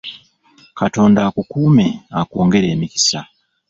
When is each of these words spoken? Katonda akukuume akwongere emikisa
Katonda 0.79 1.19
akukuume 1.27 1.87
akwongere 2.19 2.67
emikisa 2.75 3.19